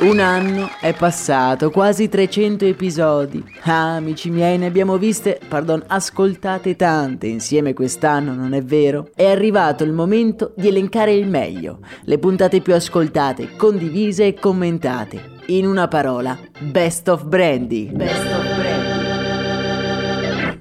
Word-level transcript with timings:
Un 0.00 0.18
anno 0.18 0.70
è 0.80 0.94
passato, 0.94 1.70
quasi 1.70 2.08
300 2.08 2.64
episodi. 2.64 3.44
Ah, 3.64 3.96
amici 3.96 4.30
miei, 4.30 4.56
ne 4.56 4.64
abbiamo 4.64 4.96
viste, 4.96 5.38
pardon, 5.46 5.84
ascoltate 5.86 6.74
tante 6.74 7.26
insieme 7.26 7.74
quest'anno, 7.74 8.32
non 8.32 8.54
è 8.54 8.62
vero? 8.62 9.10
È 9.14 9.26
arrivato 9.26 9.84
il 9.84 9.92
momento 9.92 10.54
di 10.56 10.68
elencare 10.68 11.12
il 11.12 11.28
meglio, 11.28 11.80
le 12.04 12.18
puntate 12.18 12.62
più 12.62 12.74
ascoltate, 12.74 13.56
condivise 13.56 14.28
e 14.28 14.32
commentate. 14.32 15.32
In 15.48 15.66
una 15.66 15.86
parola, 15.86 16.38
Best 16.60 17.06
of 17.08 17.26
Brandy. 17.26 17.92
Best 17.92 18.24
of 18.32 18.56
Brandy. 18.56 18.98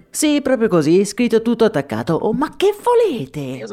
Sì, 0.10 0.42
proprio 0.42 0.68
così, 0.68 1.06
scritto 1.06 1.42
tutto 1.42 1.64
attaccato. 1.64 2.14
Oh, 2.14 2.34
ma 2.34 2.54
che 2.58 2.76
volete? 2.84 3.66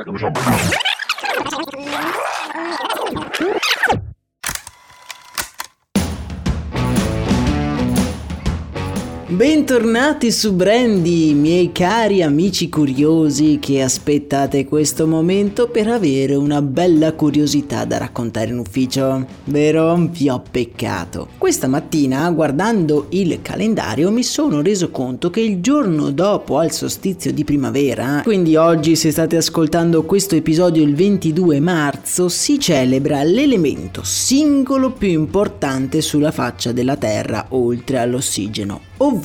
Bentornati 9.37 10.33
su 10.33 10.55
Brandy, 10.55 11.35
miei 11.35 11.71
cari 11.71 12.23
amici 12.23 12.71
curiosi 12.71 13.59
che 13.61 13.83
aspettate 13.83 14.65
questo 14.65 15.07
momento 15.07 15.69
per 15.69 15.89
avere 15.89 16.35
una 16.35 16.63
bella 16.63 17.13
curiosità 17.13 17.85
da 17.85 17.99
raccontare 17.99 18.49
in 18.49 18.57
ufficio. 18.57 19.27
Vero? 19.45 19.95
Vi 20.11 20.31
ho 20.31 20.43
peccato. 20.51 21.29
Questa 21.37 21.69
mattina, 21.69 22.31
guardando 22.31 23.09
il 23.11 23.41
calendario, 23.43 24.11
mi 24.11 24.23
sono 24.23 24.63
reso 24.63 24.91
conto 24.91 25.29
che 25.29 25.41
il 25.41 25.61
giorno 25.61 26.13
dopo 26.13 26.57
al 26.57 26.73
solstizio 26.73 27.31
di 27.31 27.45
primavera, 27.45 28.23
quindi 28.25 28.57
oggi 28.57 28.97
se 28.97 29.11
state 29.11 29.37
ascoltando 29.37 30.05
questo 30.05 30.35
episodio 30.35 30.83
il 30.83 30.95
22 30.95 31.61
marzo, 31.61 32.31
si 32.31 32.59
celebra 32.59 33.23
l'elemento 33.23 34.01
singolo 34.03 34.93
più 34.93 35.11
importante 35.11 36.01
sulla 36.01 36.33
faccia 36.33 36.73
della 36.73 36.97
Terra 36.97 37.49
oltre 37.51 37.99
all'ossigeno 37.99 38.81
ovvero 38.99 39.25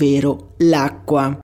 l'acqua. 0.58 1.40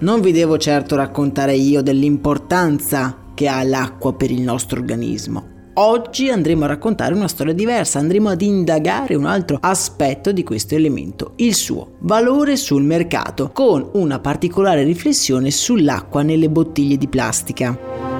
Non 0.00 0.20
vi 0.20 0.30
devo 0.30 0.58
certo 0.58 0.94
raccontare 0.94 1.54
io 1.54 1.82
dell'importanza 1.82 3.26
che 3.34 3.48
ha 3.48 3.62
l'acqua 3.64 4.14
per 4.14 4.30
il 4.30 4.42
nostro 4.42 4.78
organismo. 4.78 5.56
Oggi 5.74 6.28
andremo 6.28 6.64
a 6.64 6.68
raccontare 6.68 7.14
una 7.14 7.28
storia 7.28 7.52
diversa, 7.52 7.98
andremo 7.98 8.28
ad 8.28 8.42
indagare 8.42 9.14
un 9.14 9.26
altro 9.26 9.58
aspetto 9.60 10.32
di 10.32 10.42
questo 10.42 10.74
elemento, 10.74 11.34
il 11.36 11.54
suo 11.54 11.94
valore 12.00 12.56
sul 12.56 12.82
mercato, 12.82 13.50
con 13.52 13.88
una 13.92 14.18
particolare 14.18 14.82
riflessione 14.82 15.50
sull'acqua 15.50 16.22
nelle 16.22 16.48
bottiglie 16.50 16.96
di 16.96 17.06
plastica. 17.06 18.17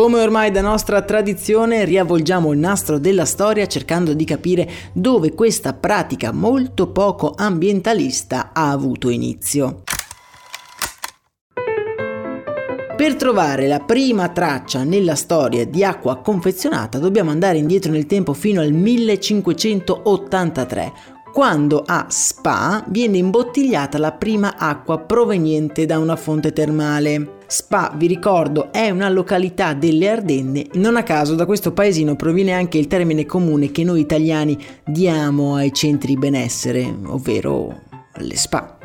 Come 0.00 0.22
ormai 0.22 0.50
da 0.50 0.62
nostra 0.62 1.02
tradizione 1.02 1.84
riavvolgiamo 1.84 2.52
il 2.52 2.58
nastro 2.58 2.98
della 2.98 3.26
storia 3.26 3.66
cercando 3.66 4.14
di 4.14 4.24
capire 4.24 4.66
dove 4.94 5.34
questa 5.34 5.74
pratica 5.74 6.32
molto 6.32 6.90
poco 6.90 7.34
ambientalista 7.36 8.52
ha 8.54 8.70
avuto 8.70 9.10
inizio. 9.10 9.82
Per 12.96 13.14
trovare 13.16 13.66
la 13.66 13.80
prima 13.80 14.30
traccia 14.30 14.84
nella 14.84 15.16
storia 15.16 15.66
di 15.66 15.84
acqua 15.84 16.22
confezionata 16.22 16.98
dobbiamo 16.98 17.30
andare 17.30 17.58
indietro 17.58 17.92
nel 17.92 18.06
tempo 18.06 18.32
fino 18.32 18.62
al 18.62 18.72
1583, 18.72 20.92
quando 21.32 21.82
a 21.86 22.06
Spa 22.08 22.84
viene 22.88 23.18
imbottigliata 23.18 23.98
la 23.98 24.12
prima 24.12 24.56
acqua 24.56 24.98
proveniente 24.98 25.86
da 25.86 25.98
una 25.98 26.16
fonte 26.16 26.52
termale. 26.52 27.38
Spa, 27.46 27.92
vi 27.96 28.06
ricordo, 28.06 28.72
è 28.72 28.90
una 28.90 29.08
località 29.08 29.74
delle 29.74 30.08
Ardenne. 30.08 30.66
Non 30.74 30.96
a 30.96 31.02
caso 31.02 31.34
da 31.34 31.46
questo 31.46 31.72
paesino 31.72 32.16
proviene 32.16 32.52
anche 32.52 32.78
il 32.78 32.86
termine 32.86 33.26
comune 33.26 33.70
che 33.70 33.84
noi 33.84 34.00
italiani 34.00 34.58
diamo 34.84 35.56
ai 35.56 35.72
centri 35.72 36.16
benessere, 36.16 36.94
ovvero 37.06 37.80
le 38.14 38.36
spa. 38.36 38.79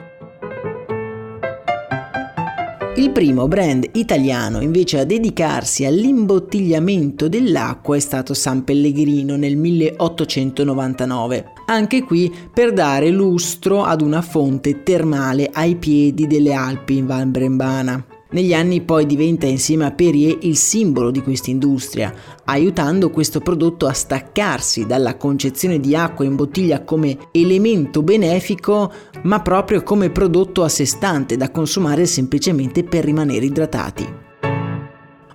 Il 2.98 3.12
primo 3.12 3.50
brand 3.50 3.90
italiano 3.96 4.62
invece 4.62 5.00
a 5.00 5.04
dedicarsi 5.04 5.84
all'imbottigliamento 5.84 7.28
dell'acqua 7.28 7.98
è 7.98 8.00
stato 8.00 8.34
San 8.34 8.64
Pellegrino 8.64 9.36
nel 9.36 9.58
1899. 9.58 11.46
Anche 11.66 12.04
qui 12.04 12.34
per 12.54 12.72
dare 12.72 13.10
lustro 13.10 13.84
ad 13.84 14.00
una 14.00 14.22
fonte 14.22 14.82
termale 14.84 15.50
ai 15.52 15.76
piedi 15.76 16.26
delle 16.26 16.54
Alpi 16.54 16.96
in 16.96 17.06
Val 17.06 17.26
Brembana. 17.26 18.15
Negli 18.32 18.54
anni 18.56 18.82
poi 18.82 19.06
diventa 19.06 19.46
insieme 19.46 19.86
a 19.86 19.92
Perrier 19.92 20.40
il 20.42 20.58
simbolo 20.58 21.12
di 21.12 21.22
questa 21.22 21.52
industria, 21.52 22.14
aiutando 22.46 23.12
questo 23.12 23.40
prodotto 23.40 23.86
a 23.86 23.94
staccarsi 23.94 24.88
dalla 24.88 25.16
concezione 25.16 25.80
di 25.80 25.96
acqua 25.96 26.26
in 26.26 26.36
bottiglia 26.36 26.84
come 26.84 27.18
elemento 27.32 28.02
benefico, 28.02 28.92
ma 29.24 29.42
proprio 29.42 29.84
come 29.84 30.10
prodotto 30.10 30.64
a 30.64 30.70
sé 30.70 30.86
stante 30.86 31.38
da 31.38 31.52
consumare 31.52 32.08
semplicemente 32.08 32.84
per 32.84 33.06
rimanere 33.06 33.46
idratati. 33.46 34.24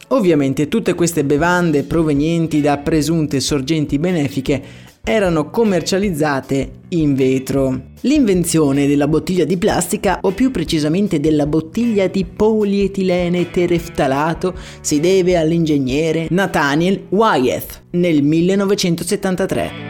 Ovviamente 0.09 0.67
tutte 0.67 0.95
queste 0.95 1.25
bevande 1.25 1.84
provenienti 1.84 2.61
da 2.61 2.79
presunte 2.79 3.39
sorgenti 3.39 4.00
benefiche 4.00 4.62
erano 5.05 5.49
commercializzate 5.49 6.80
in 6.91 7.15
vetro. 7.15 7.89
L'invenzione 8.03 8.87
della 8.87 9.09
bottiglia 9.09 9.45
di 9.45 9.56
plastica, 9.56 10.19
o 10.23 10.31
più 10.33 10.51
precisamente 10.51 11.21
della 11.21 11.47
bottiglia 11.47 12.06
di 12.06 12.25
polietilene 12.25 13.51
tereftalato, 13.51 14.55
si 14.81 15.00
deve 15.00 15.37
all'ingegnere 15.37 16.26
Nathaniel 16.31 17.06
Wyeth 17.11 17.82
nel 17.91 18.23
1973. 18.23 19.89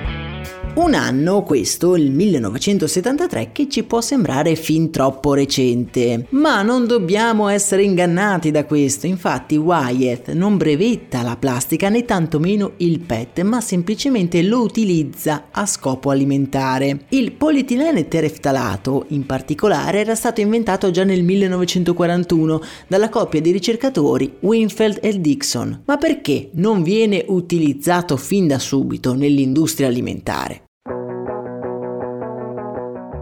Un 0.72 0.94
anno, 0.94 1.42
questo, 1.42 1.96
il 1.96 2.12
1973, 2.12 3.50
che 3.50 3.68
ci 3.68 3.82
può 3.82 4.00
sembrare 4.00 4.54
fin 4.54 4.92
troppo 4.92 5.34
recente. 5.34 6.26
Ma 6.30 6.62
non 6.62 6.86
dobbiamo 6.86 7.48
essere 7.48 7.82
ingannati 7.82 8.52
da 8.52 8.64
questo, 8.64 9.06
infatti 9.06 9.56
Wyatt 9.56 10.30
non 10.30 10.56
brevetta 10.56 11.22
la 11.22 11.36
plastica 11.36 11.88
né 11.88 12.04
tantomeno 12.04 12.74
il 12.78 13.00
PET, 13.00 13.42
ma 13.42 13.60
semplicemente 13.60 14.42
lo 14.42 14.62
utilizza 14.62 15.48
a 15.50 15.66
scopo 15.66 16.08
alimentare. 16.10 17.06
Il 17.08 17.32
polietilene 17.32 18.06
tereftalato, 18.06 19.06
in 19.08 19.26
particolare, 19.26 19.98
era 19.98 20.14
stato 20.14 20.40
inventato 20.40 20.92
già 20.92 21.02
nel 21.02 21.24
1941 21.24 22.62
dalla 22.86 23.08
coppia 23.08 23.40
di 23.40 23.50
ricercatori 23.50 24.36
Winfield 24.38 25.00
e 25.02 25.20
Dixon. 25.20 25.82
Ma 25.84 25.96
perché 25.96 26.50
non 26.54 26.84
viene 26.84 27.24
utilizzato 27.26 28.16
fin 28.16 28.46
da 28.46 28.60
subito 28.60 29.14
nell'industria 29.14 29.88
alimentare? 29.88 30.68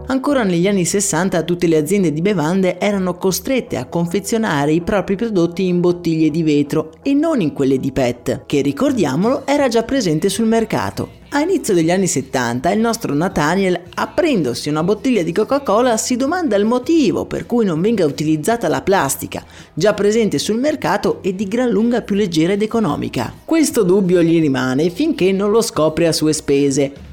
Ancora 0.09 0.41
negli 0.41 0.67
anni 0.67 0.85
60 0.85 1.43
tutte 1.43 1.67
le 1.67 1.77
aziende 1.77 2.11
di 2.11 2.23
bevande 2.23 2.79
erano 2.79 3.13
costrette 3.13 3.77
a 3.77 3.85
confezionare 3.85 4.71
i 4.71 4.81
propri 4.81 5.15
prodotti 5.15 5.67
in 5.67 5.79
bottiglie 5.81 6.31
di 6.31 6.41
vetro 6.41 6.93
e 7.03 7.13
non 7.13 7.41
in 7.41 7.53
quelle 7.53 7.79
di 7.79 7.91
PET, 7.91 8.47
che 8.47 8.61
ricordiamolo 8.61 9.45
era 9.45 9.67
già 9.67 9.83
presente 9.83 10.27
sul 10.27 10.47
mercato. 10.47 11.17
A 11.29 11.41
inizio 11.41 11.75
degli 11.75 11.91
anni 11.91 12.07
70 12.07 12.71
il 12.71 12.79
nostro 12.79 13.13
Nathaniel, 13.13 13.79
aprendosi 13.93 14.67
una 14.67 14.81
bottiglia 14.81 15.21
di 15.21 15.31
Coca-Cola, 15.31 15.95
si 15.95 16.15
domanda 16.15 16.55
il 16.55 16.65
motivo 16.65 17.25
per 17.25 17.45
cui 17.45 17.63
non 17.63 17.79
venga 17.79 18.03
utilizzata 18.03 18.67
la 18.67 18.81
plastica, 18.81 19.45
già 19.75 19.93
presente 19.93 20.39
sul 20.39 20.57
mercato 20.57 21.21
e 21.21 21.35
di 21.35 21.47
gran 21.47 21.69
lunga 21.69 22.01
più 22.01 22.15
leggera 22.15 22.53
ed 22.53 22.63
economica. 22.63 23.31
Questo 23.45 23.83
dubbio 23.83 24.23
gli 24.23 24.39
rimane 24.39 24.89
finché 24.89 25.31
non 25.31 25.51
lo 25.51 25.61
scopre 25.61 26.07
a 26.07 26.11
sue 26.11 26.33
spese 26.33 27.08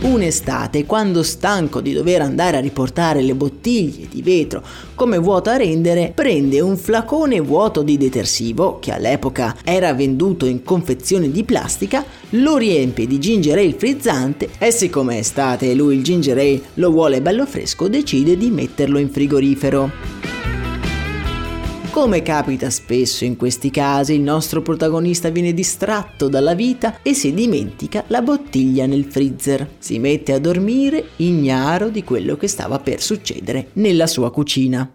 un'estate, 0.00 0.86
quando 0.86 1.22
stanco 1.22 1.80
di 1.80 1.92
dover 1.92 2.22
andare 2.22 2.56
a 2.56 2.60
riportare 2.60 3.22
le 3.22 3.34
bottiglie 3.34 4.06
di 4.08 4.22
vetro 4.22 4.62
come 4.94 5.18
vuoto 5.18 5.50
a 5.50 5.56
rendere, 5.56 6.12
prende 6.14 6.60
un 6.60 6.76
flacone 6.76 7.40
vuoto 7.40 7.82
di 7.82 7.96
detersivo, 7.96 8.78
che 8.80 8.92
all'epoca 8.92 9.56
era 9.64 9.92
venduto 9.94 10.46
in 10.46 10.62
confezioni 10.62 11.30
di 11.30 11.44
plastica, 11.44 12.04
lo 12.30 12.56
riempie 12.56 13.06
di 13.06 13.18
ginger 13.18 13.58
ale 13.58 13.74
frizzante 13.74 14.50
e 14.58 14.70
siccome 14.70 15.16
è 15.16 15.18
estate 15.18 15.70
e 15.70 15.74
lui 15.74 15.96
il 15.96 16.02
ginger 16.02 16.36
ale 16.36 16.60
lo 16.74 16.90
vuole 16.90 17.20
bello 17.20 17.46
fresco, 17.46 17.88
decide 17.88 18.36
di 18.36 18.50
metterlo 18.50 18.98
in 18.98 19.10
frigorifero. 19.10 20.17
Come 21.98 22.22
capita 22.22 22.70
spesso 22.70 23.24
in 23.24 23.36
questi 23.36 23.70
casi, 23.70 24.14
il 24.14 24.20
nostro 24.20 24.62
protagonista 24.62 25.30
viene 25.30 25.52
distratto 25.52 26.28
dalla 26.28 26.54
vita 26.54 27.00
e 27.02 27.12
si 27.12 27.34
dimentica 27.34 28.04
la 28.06 28.22
bottiglia 28.22 28.86
nel 28.86 29.04
freezer. 29.04 29.68
Si 29.80 29.98
mette 29.98 30.32
a 30.32 30.38
dormire 30.38 31.08
ignaro 31.16 31.88
di 31.88 32.04
quello 32.04 32.36
che 32.36 32.46
stava 32.46 32.78
per 32.78 33.02
succedere 33.02 33.70
nella 33.72 34.06
sua 34.06 34.30
cucina. 34.30 34.88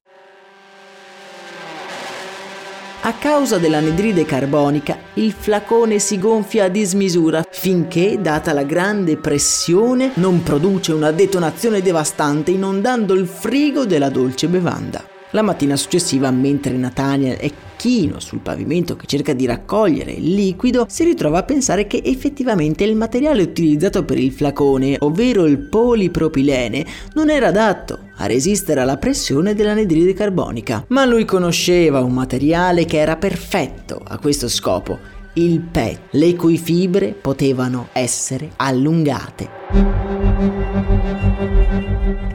A 3.01 3.13
causa 3.15 3.57
dell'anidride 3.57 4.23
carbonica, 4.23 4.97
il 5.15 5.33
flacone 5.33 5.99
si 5.99 6.17
gonfia 6.17 6.63
a 6.63 6.69
dismisura 6.69 7.43
finché, 7.51 8.17
data 8.21 8.53
la 8.53 8.63
grande 8.63 9.17
pressione, 9.17 10.11
non 10.15 10.41
produce 10.41 10.93
una 10.93 11.11
detonazione 11.11 11.81
devastante 11.81 12.51
inondando 12.51 13.13
il 13.13 13.27
frigo 13.27 13.85
della 13.85 14.07
dolce 14.07 14.47
bevanda. 14.47 15.11
La 15.33 15.41
mattina 15.41 15.75
successiva, 15.75 16.29
mentre 16.29 16.77
Nathaniel 16.77 17.37
è 17.37 17.51
chino 17.75 18.19
sul 18.19 18.37
pavimento 18.37 18.95
che 18.95 19.07
cerca 19.07 19.33
di 19.33 19.47
raccogliere 19.47 20.11
il 20.11 20.31
liquido, 20.31 20.85
si 20.87 21.03
ritrova 21.03 21.39
a 21.39 21.43
pensare 21.43 21.87
che 21.87 22.03
effettivamente 22.05 22.83
il 22.83 22.95
materiale 22.95 23.41
utilizzato 23.41 24.05
per 24.05 24.19
il 24.19 24.31
flacone, 24.31 24.95
ovvero 24.99 25.45
il 25.45 25.57
polipropilene, 25.57 26.85
non 27.15 27.31
era 27.31 27.47
adatto 27.47 27.97
a 28.17 28.27
resistere 28.27 28.81
alla 28.81 28.97
pressione 28.97 29.55
dell'anidride 29.55 30.13
carbonica. 30.13 30.85
Ma 30.89 31.03
lui 31.03 31.25
conosceva 31.25 32.03
un 32.03 32.13
materiale 32.13 32.85
che 32.85 32.99
era 32.99 33.15
perfetto 33.15 33.99
a 34.05 34.19
questo 34.19 34.47
scopo, 34.47 34.99
il 35.33 35.61
PET, 35.61 35.99
le 36.11 36.35
cui 36.35 36.59
fibre 36.59 37.15
potevano 37.19 37.87
essere 37.91 38.51
allungate. 38.57 41.22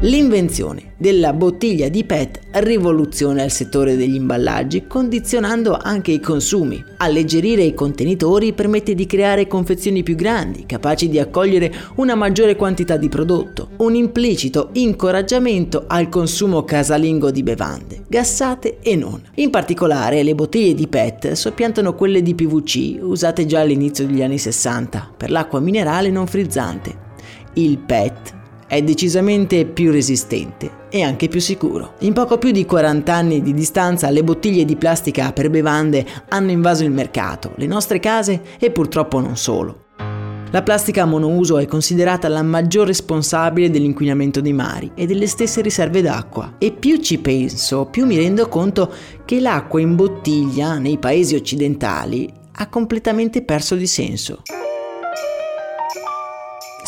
L'invenzione 0.03 0.93
della 0.97 1.33
bottiglia 1.33 1.89
di 1.89 2.05
PET 2.05 2.39
rivoluziona 2.53 3.43
il 3.43 3.51
settore 3.51 3.97
degli 3.97 4.15
imballaggi, 4.15 4.87
condizionando 4.87 5.77
anche 5.77 6.13
i 6.13 6.21
consumi. 6.21 6.81
Alleggerire 6.99 7.65
i 7.65 7.75
contenitori 7.75 8.53
permette 8.53 8.95
di 8.95 9.07
creare 9.07 9.49
confezioni 9.49 10.05
più 10.05 10.15
grandi, 10.15 10.67
capaci 10.67 11.09
di 11.09 11.19
accogliere 11.19 11.75
una 11.97 12.15
maggiore 12.15 12.55
quantità 12.55 12.97
di 12.97 13.09
prodotto, 13.09 13.71
un 13.79 13.97
implicito 13.97 14.69
incoraggiamento 14.75 15.87
al 15.89 16.09
consumo 16.09 16.63
casalingo 16.63 17.33
di 17.33 17.43
bevande, 17.43 18.05
gassate 18.07 18.79
e 18.81 18.95
non. 18.95 19.21
In 19.35 19.51
particolare 19.51 20.23
le 20.23 20.37
bottiglie 20.37 20.75
di 20.75 20.87
PET 20.87 21.33
soppiantano 21.33 21.95
quelle 21.95 22.23
di 22.23 22.37
PVC 22.37 22.99
usate 23.03 23.47
già 23.47 23.63
all'inizio 23.63 24.07
degli 24.07 24.23
anni 24.23 24.39
60 24.39 25.15
per 25.17 25.33
l'acqua 25.33 25.59
minerale 25.59 26.09
non 26.11 26.29
frizzante. 26.29 27.07
Il 27.55 27.79
PET 27.79 28.37
è 28.69 28.83
decisamente 28.83 29.65
più 29.65 29.91
resistente 29.91 30.71
e 30.91 31.03
anche 31.03 31.27
più 31.29 31.41
sicuro. 31.41 31.95
In 32.01 32.13
poco 32.13 32.39
più 32.39 32.51
di 32.53 32.65
40 32.65 33.13
anni 33.13 33.43
di 33.43 33.55
distanza 33.55 34.11
le 34.11 34.23
bottiglie 34.23 34.65
di 34.65 34.77
plastica 34.77 35.33
per 35.33 35.51
bevande 35.51 36.07
hanno 36.29 36.51
invaso 36.51 36.85
il 36.85 36.91
mercato, 36.91 37.53
le 37.57 37.67
nostre 37.67 37.99
case 37.99 38.43
e 38.59 38.71
purtroppo 38.71 39.21
non 39.21 39.37
solo. 39.37 39.87
La 40.51 40.63
plastica 40.63 41.05
monouso 41.05 41.59
è 41.59 41.67
considerata 41.67 42.29
la 42.29 42.43
maggior 42.43 42.87
responsabile 42.87 43.71
dell'inquinamento 43.71 44.41
dei 44.41 44.55
mari 44.55 44.91
e 44.95 45.05
delle 45.05 45.27
stesse 45.27 45.61
riserve 45.61 46.01
d'acqua. 46.01 46.55
E 46.57 46.73
più 46.73 46.97
ci 46.99 47.19
penso, 47.19 47.87
più 47.87 48.07
mi 48.07 48.17
rendo 48.17 48.49
conto 48.49 48.91
che 49.27 49.41
l'acqua 49.41 49.81
in 49.81 49.95
bottiglia 49.95 50.79
nei 50.79 50.97
paesi 50.97 51.35
occidentali 51.35 52.33
ha 52.53 52.69
completamente 52.69 53.43
perso 53.43 53.75
di 53.75 53.87
senso 53.87 54.43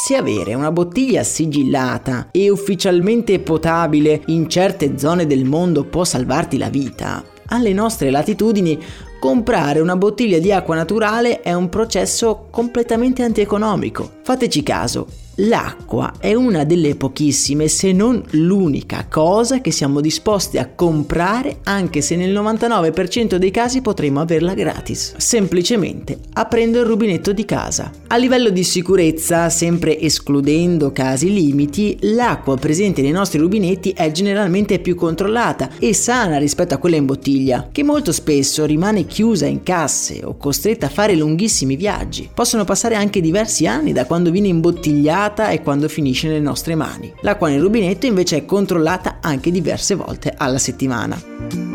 se 0.02 0.17
avere 0.17 0.55
una 0.55 0.73
bottiglia 0.73 1.23
sigillata 1.23 2.29
e 2.31 2.49
ufficialmente 2.49 3.38
potabile 3.38 4.23
in 4.29 4.49
certe 4.49 4.97
zone 4.97 5.26
del 5.26 5.44
mondo 5.44 5.85
può 5.85 6.05
salvarti 6.05 6.56
la 6.56 6.70
vita, 6.70 7.23
alle 7.49 7.75
nostre 7.75 8.11
latitudini 8.11 8.82
comprare 9.20 9.79
una 9.79 9.97
bottiglia 9.97 10.38
di 10.38 10.52
acqua 10.52 10.75
naturale 10.75 11.43
è 11.43 11.52
un 11.52 11.69
processo 11.69 12.47
completamente 12.50 13.23
antieconomico. 13.23 14.11
Fateci 14.23 14.62
caso, 14.62 15.06
L'acqua 15.37 16.15
è 16.19 16.35
una 16.35 16.65
delle 16.65 16.97
pochissime, 16.97 17.69
se 17.69 17.93
non 17.93 18.23
l'unica 18.32 19.06
cosa 19.09 19.61
che 19.61 19.71
siamo 19.71 20.00
disposti 20.00 20.59
a 20.59 20.69
comprare 20.69 21.59
anche 21.62 22.03
se 22.03 22.17
nel 22.17 22.35
99% 22.35 23.37
dei 23.37 23.50
casi 23.50 23.81
potremo 23.81 24.21
averla 24.21 24.55
gratis, 24.55 25.15
semplicemente 25.17 26.19
aprendo 26.35 26.81
il 26.81 26.85
rubinetto 26.85 27.32
di 27.32 27.44
casa. 27.44 27.91
A 28.09 28.17
livello 28.17 28.50
di 28.50 28.65
sicurezza, 28.65 29.49
sempre 29.49 29.99
escludendo 29.99 30.93
casi 30.93 31.32
limiti, 31.32 31.97
l'acqua 32.00 32.56
presente 32.56 33.00
nei 33.00 33.12
nostri 33.12 33.38
rubinetti 33.38 33.93
è 33.93 34.11
generalmente 34.11 34.79
più 34.81 34.94
controllata 34.94 35.71
e 35.79 35.94
sana 35.94 36.38
rispetto 36.38 36.75
a 36.75 36.79
quella 36.79 36.97
in 36.97 37.06
bottiglia, 37.06 37.69
che 37.71 37.85
molto 37.85 38.12
spesso 38.12 38.67
rimane 38.67 39.06
chiusa 39.06 39.47
in 39.47 39.62
casse 39.62 40.21
o 40.23 40.37
costretta 40.37 40.87
a 40.87 40.91
fare 40.91 41.15
lunghissimi 41.15 41.77
viaggi. 41.77 42.29
Possono 42.35 42.65
passare 42.65 42.97
anche 42.97 43.21
diversi 43.21 43.67
anni 43.67 43.93
da 43.93 44.05
quando 44.05 44.31
viene 44.31 44.49
imbottigliata 44.49 45.19
controllata 45.20 45.50
e 45.50 45.61
quando 45.62 45.88
finisce 45.88 46.28
nelle 46.28 46.40
nostre 46.40 46.75
mani. 46.75 47.12
L'acqua 47.20 47.49
nel 47.49 47.61
rubinetto 47.61 48.06
invece 48.06 48.38
è 48.38 48.44
controllata 48.46 49.19
anche 49.20 49.50
diverse 49.50 49.94
volte 49.94 50.32
alla 50.37 50.58
settimana. 50.58 51.69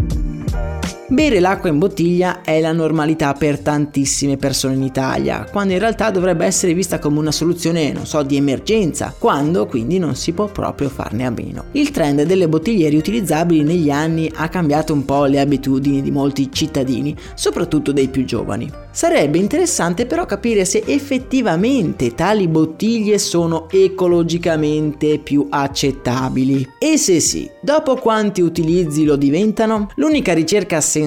Bere 1.16 1.40
l'acqua 1.40 1.70
in 1.70 1.80
bottiglia 1.80 2.42
è 2.42 2.60
la 2.60 2.74
normalità 2.74 3.32
per 3.32 3.60
tantissime 3.60 4.36
persone 4.36 4.74
in 4.74 4.84
Italia, 4.84 5.48
quando 5.50 5.72
in 5.72 5.80
realtà 5.80 6.10
dovrebbe 6.10 6.46
essere 6.46 6.74
vista 6.74 7.00
come 7.00 7.20
una 7.20 7.32
soluzione, 7.32 7.94
non 7.94 8.06
so, 8.06 8.22
di 8.22 8.36
emergenza, 8.36 9.16
quando 9.18 9.66
quindi 9.66 9.98
non 9.98 10.16
si 10.16 10.34
può 10.34 10.48
proprio 10.48 10.90
farne 10.90 11.26
a 11.26 11.30
meno. 11.30 11.68
Il 11.72 11.92
trend 11.92 12.24
delle 12.24 12.50
bottiglie 12.50 12.90
riutilizzabili 12.90 13.64
negli 13.64 13.90
anni 13.90 14.30
ha 14.36 14.50
cambiato 14.50 14.92
un 14.92 15.06
po' 15.06 15.24
le 15.24 15.40
abitudini 15.40 16.02
di 16.02 16.12
molti 16.12 16.52
cittadini, 16.52 17.16
soprattutto 17.34 17.94
dei 17.94 18.10
più 18.10 18.26
giovani. 18.26 18.70
Sarebbe 18.92 19.38
interessante 19.38 20.06
però 20.06 20.26
capire 20.26 20.66
se 20.66 20.84
effettivamente 20.86 22.14
tali 22.14 22.50
bottiglie 22.50 23.20
sono 23.20 23.68
ecologicamente 23.70 25.20
più 25.20 25.48
accettabili. 25.50 26.74
E 26.78 26.98
se 26.98 27.22
sì, 27.22 27.50
dopo 27.62 27.96
quanti 27.96 28.42
utilizzi 28.42 29.06
lo 29.06 29.16
diventano? 29.16 29.88
L'unica 29.96 30.34
ricerca 30.34 30.82
sensata 30.82 31.04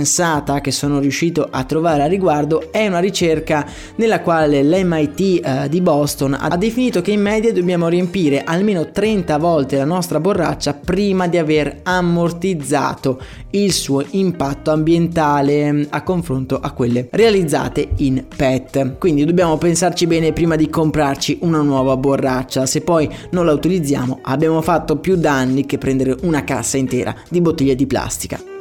che 0.60 0.70
sono 0.70 0.98
riuscito 0.98 1.48
a 1.50 1.64
trovare 1.64 2.02
a 2.02 2.06
riguardo 2.06 2.70
è 2.70 2.86
una 2.86 2.98
ricerca 2.98 3.66
nella 3.96 4.20
quale 4.20 4.62
l'MIT 4.62 5.20
eh, 5.20 5.68
di 5.68 5.80
Boston 5.80 6.36
ha 6.38 6.56
definito 6.56 7.00
che 7.00 7.12
in 7.12 7.20
media 7.20 7.52
dobbiamo 7.52 7.88
riempire 7.88 8.44
almeno 8.44 8.90
30 8.90 9.36
volte 9.38 9.76
la 9.76 9.84
nostra 9.84 10.20
borraccia 10.20 10.74
prima 10.74 11.26
di 11.26 11.38
aver 11.38 11.80
ammortizzato 11.82 13.20
il 13.50 13.72
suo 13.72 14.04
impatto 14.10 14.70
ambientale 14.70 15.72
mm, 15.72 15.82
a 15.90 16.02
confronto 16.02 16.58
a 16.60 16.72
quelle 16.72 17.08
realizzate 17.10 17.88
in 17.96 18.24
PET. 18.34 18.98
Quindi 18.98 19.24
dobbiamo 19.24 19.56
pensarci 19.56 20.06
bene 20.06 20.32
prima 20.32 20.56
di 20.56 20.68
comprarci 20.68 21.38
una 21.42 21.62
nuova 21.62 21.96
borraccia, 21.96 22.66
se 22.66 22.82
poi 22.82 23.08
non 23.30 23.46
la 23.46 23.52
utilizziamo 23.52 24.20
abbiamo 24.22 24.60
fatto 24.60 24.96
più 24.96 25.16
danni 25.16 25.66
che 25.66 25.78
prendere 25.78 26.16
una 26.22 26.44
cassa 26.44 26.76
intera 26.76 27.14
di 27.28 27.40
bottiglie 27.40 27.74
di 27.74 27.86
plastica. 27.86 28.57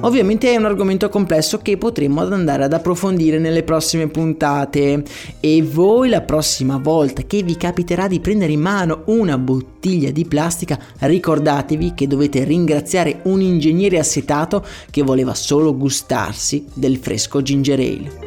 Ovviamente 0.00 0.52
è 0.52 0.56
un 0.56 0.64
argomento 0.64 1.08
complesso 1.08 1.58
che 1.58 1.76
potremo 1.76 2.20
andare 2.20 2.64
ad 2.64 2.72
approfondire 2.72 3.38
nelle 3.38 3.64
prossime 3.64 4.06
puntate 4.06 5.02
e 5.40 5.62
voi 5.62 6.08
la 6.08 6.20
prossima 6.20 6.78
volta 6.78 7.22
che 7.22 7.42
vi 7.42 7.56
capiterà 7.56 8.06
di 8.06 8.20
prendere 8.20 8.52
in 8.52 8.60
mano 8.60 9.02
una 9.06 9.36
bottiglia 9.36 10.12
di 10.12 10.24
plastica 10.24 10.78
ricordatevi 11.00 11.94
che 11.94 12.06
dovete 12.06 12.44
ringraziare 12.44 13.20
un 13.24 13.40
ingegnere 13.40 13.98
assetato 13.98 14.64
che 14.88 15.02
voleva 15.02 15.34
solo 15.34 15.76
gustarsi 15.76 16.64
del 16.72 16.98
fresco 16.98 17.42
ginger 17.42 17.78
ale. 17.80 18.26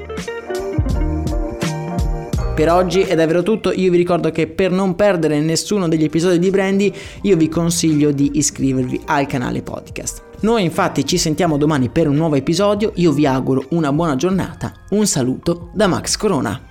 Per 2.53 2.69
oggi 2.69 3.01
è 3.01 3.15
davvero 3.15 3.43
tutto, 3.43 3.71
io 3.71 3.89
vi 3.89 3.97
ricordo 3.97 4.29
che 4.29 4.45
per 4.45 4.71
non 4.71 4.95
perdere 4.95 5.39
nessuno 5.39 5.87
degli 5.87 6.03
episodi 6.03 6.37
di 6.37 6.49
Brandy 6.49 6.93
io 7.21 7.37
vi 7.37 7.47
consiglio 7.47 8.11
di 8.11 8.31
iscrivervi 8.33 9.01
al 9.05 9.25
canale 9.25 9.61
podcast. 9.61 10.30
Noi 10.41 10.63
infatti 10.63 11.05
ci 11.05 11.19
sentiamo 11.19 11.55
domani 11.55 11.89
per 11.89 12.07
un 12.07 12.15
nuovo 12.15 12.33
episodio, 12.33 12.93
io 12.95 13.11
vi 13.11 13.27
auguro 13.27 13.65
una 13.69 13.93
buona 13.93 14.15
giornata, 14.15 14.73
un 14.89 15.05
saluto 15.05 15.69
da 15.73 15.85
Max 15.85 16.17
Corona. 16.17 16.70